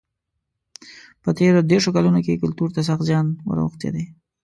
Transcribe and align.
په 1.23 1.29
تېرو 1.39 1.59
دېرشو 1.71 1.95
کلونو 1.95 2.19
کې 2.25 2.41
کلتور 2.43 2.69
ته 2.75 2.81
سخت 2.89 3.03
زیان 3.09 3.27
ور 3.47 3.57
اوښتی 3.63 3.89
دی. 3.95 4.05